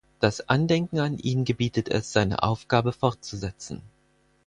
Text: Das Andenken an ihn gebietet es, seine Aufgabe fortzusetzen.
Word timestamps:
Das 0.19 0.49
Andenken 0.49 0.97
an 0.97 1.19
ihn 1.19 1.45
gebietet 1.45 1.87
es, 1.87 2.11
seine 2.11 2.41
Aufgabe 2.41 2.91
fortzusetzen. 2.91 3.83